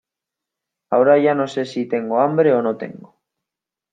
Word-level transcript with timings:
Ahora 0.89 1.19
ya 1.19 1.35
no 1.35 1.45
sé 1.47 1.65
si 1.65 1.87
tengo 1.87 2.19
hambre 2.21 2.51
o 2.55 2.63
no 2.63 2.75
tengo. 2.75 3.21